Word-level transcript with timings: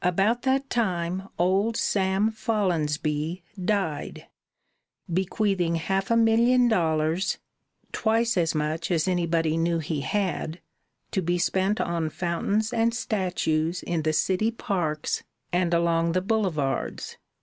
About 0.00 0.40
that 0.44 0.70
time 0.70 1.28
old 1.38 1.76
Sam 1.76 2.30
Follonsby 2.30 3.42
died, 3.62 4.26
bequeathing 5.12 5.74
half 5.74 6.10
a 6.10 6.16
million 6.16 6.68
dollars 6.68 7.36
twice 7.92 8.38
as 8.38 8.54
much 8.54 8.90
as 8.90 9.06
anybody 9.06 9.58
knew 9.58 9.80
he 9.80 10.00
had 10.00 10.60
to 11.10 11.20
be 11.20 11.36
spent 11.36 11.82
on 11.82 12.08
fountains 12.08 12.72
and 12.72 12.94
statues 12.94 13.82
in 13.82 14.04
the 14.04 14.14
city 14.14 14.50
parks 14.50 15.22
and 15.52 15.74
along 15.74 16.12
the 16.12 16.22
boulevards. 16.22 17.18